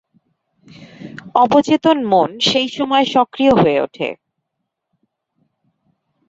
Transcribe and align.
অবচেতন 1.35 1.97
মন 2.05 2.29
সেই 2.41 2.67
সময় 2.67 3.05
সক্রিয় 3.05 3.53
হয়ে 3.55 3.77
ওঠে। 3.81 4.09